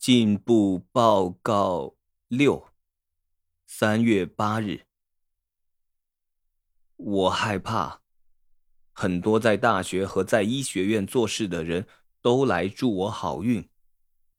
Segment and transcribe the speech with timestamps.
[0.00, 1.94] 进步报告
[2.26, 2.68] 六，
[3.66, 4.86] 三月八日。
[6.96, 8.00] 我害怕，
[8.92, 11.86] 很多在大学和在医学院做事的人
[12.22, 13.68] 都来祝我好运。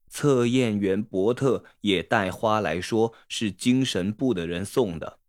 [0.08, 5.20] 测验员伯特也带花来说是精神部的人送的，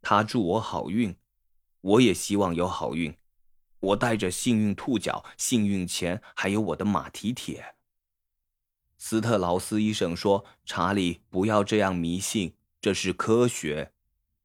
[0.00, 1.14] 他祝我好运，
[1.82, 3.14] 我也希望有好运。
[3.80, 7.74] 我带着幸运兔角、幸运钱，还有我的马蹄铁。
[8.98, 13.92] 斯特劳斯医生说：“查理，不要这样迷信，这是科学。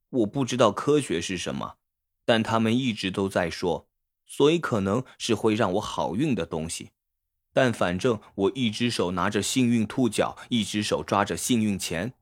[0.10, 1.76] 我不知道科学是什么，
[2.24, 3.88] 但他们一直都在说，
[4.26, 6.92] 所以可能是会让我好运的东西。
[7.52, 12.14] 但反正我一只手拿着幸运兔角，一只手抓着幸运钱，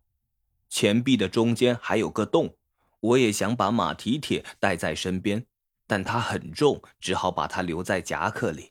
[0.69, 2.55] 钱币的中间还有个洞。
[3.01, 5.45] 我也想把马蹄铁带在身边。”
[5.87, 8.70] 但它很重，只好把它留在夹克里。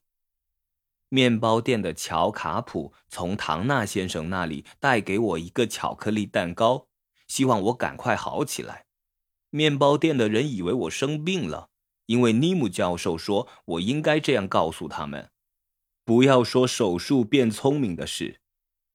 [1.11, 6.87] 面包店的乔卡普从唐纳先生那里带给我一个巧克力蛋糕，
[7.27, 8.87] 希望我赶快好起来。
[9.51, 11.71] 面包店的人以为我生病了，
[12.07, 15.31] 因为尼姆教授说我应该这样告诉他们：
[16.05, 18.41] 不要说手术变聪明的事，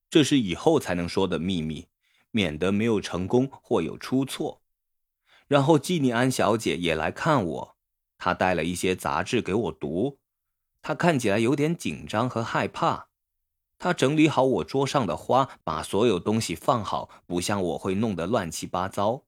[0.09, 1.89] 这是以后才能说的秘密，
[2.32, 4.61] 免得没有成功或有出错。
[5.50, 7.78] 然后季尼安小姐也来看我。
[8.17, 10.20] 她带了一些杂志给我读，
[10.88, 13.08] 他看起来有点紧张和害怕。
[13.80, 19.23] 他整理好我桌上的花，把所有东西放好，不像我会弄得乱七八糟。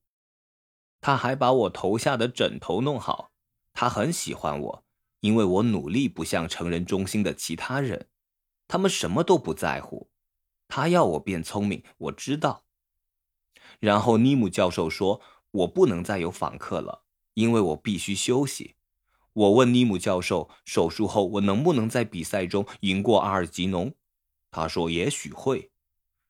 [1.02, 3.31] 他还把我头下的枕头弄好。
[3.73, 4.83] 他很喜欢我，
[5.22, 8.08] 因为我努力不像成人中心的其他人，
[8.67, 10.11] 他们什么都不在乎。
[10.67, 12.66] 他要我变聪明，我知道。
[13.80, 18.75] 然后尼姆教授说，我不能再有访客了，因为我必须休息。
[19.38, 23.93] 我问尼姆教授：“手术后我能不能在比赛中赢过阿尔吉农？”
[24.49, 25.69] 他说：“也许会。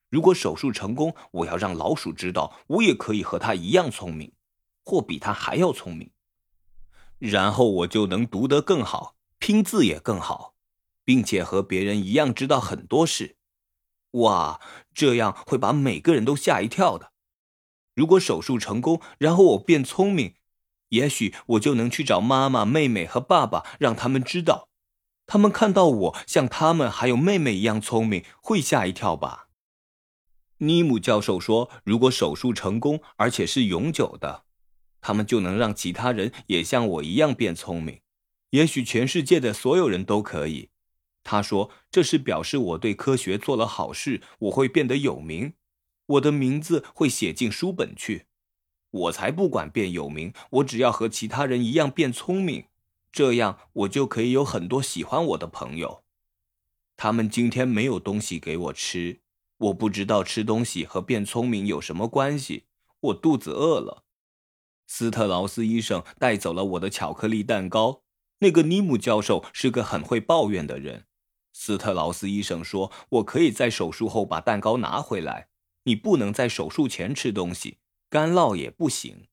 [0.10, 4.34] 如果手术成功，我要让老鼠知道，我也可以和他一样聪明，
[4.84, 6.12] 或比他还要聪明。
[7.18, 10.56] 然后我就能读得更好，拼字也更好，
[11.06, 13.38] 并且和别人一样知道很多事。
[14.12, 14.60] 哇，
[14.94, 17.14] 这样会把每个人都吓一跳的。
[17.96, 20.34] 如果手术成功，然后我变聪明。”
[20.90, 24.70] 也许我就能去找妈妈、妹妹和爸爸，让他们知道，
[25.26, 29.48] 他们看到我像他们还有妹妹一样聪明，会吓一跳吧。
[30.60, 34.46] 尼姆教授说，如果手术成功，而且是永久的，
[35.02, 38.00] 他们就能让其他人也像我一样变聪明。
[38.52, 40.70] 也许全世界的所有人都可以。
[41.24, 45.54] 他说，这是表示我对科学做了好事，我会变得有名，
[46.06, 48.27] 我的名字会写进书本去。
[48.98, 52.66] 我才不管变有名，我只要和其他人一样变聪明，
[53.12, 56.04] 这样我就可以有很多喜欢我的朋友。
[56.96, 59.22] 他们今天没有东西给我吃，
[59.58, 62.66] 我不知道吃东西和变聪明有什么关系。
[63.00, 64.04] 我肚子饿了。
[64.88, 68.02] 斯特劳斯医生带走了我的巧克力蛋糕。
[68.40, 71.06] 那个尼姆教授是个很会抱怨的人。
[71.54, 75.50] 斯特劳斯医生说：“我可以在手术后把蛋糕拿回来，
[75.84, 77.78] 你不能在手术前吃东西。”
[78.10, 79.28] 干烙也不行。